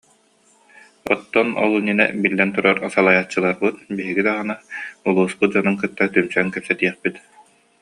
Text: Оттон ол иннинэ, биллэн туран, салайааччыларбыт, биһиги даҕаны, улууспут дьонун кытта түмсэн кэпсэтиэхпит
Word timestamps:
Оттон 1.13 1.47
ол 1.63 1.71
иннинэ, 1.79 2.05
биллэн 2.21 2.49
туран, 2.55 2.77
салайааччыларбыт, 2.95 3.75
биһиги 3.97 4.23
даҕаны, 4.27 4.55
улууспут 5.07 5.49
дьонун 5.53 5.75
кытта 5.81 6.03
түмсэн 6.13 6.47
кэпсэтиэхпит 6.53 7.15